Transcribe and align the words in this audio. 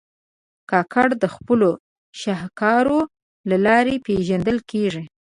کاکړ 0.71 1.07
د 1.23 1.25
خپلو 1.35 1.69
شهکارو 2.21 2.99
له 3.49 3.57
لارې 3.65 3.95
پېژندل 4.05 4.57
کېږي. 4.71 5.03